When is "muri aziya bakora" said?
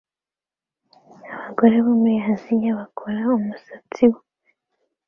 2.01-3.21